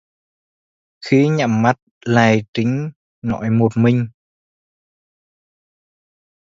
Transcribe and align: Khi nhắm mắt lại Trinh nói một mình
Khi 1.05 1.27
nhắm 1.29 1.61
mắt 1.61 1.75
lại 2.05 2.43
Trinh 2.55 2.91
nói 3.21 3.49
một 3.49 3.69
mình 3.75 4.07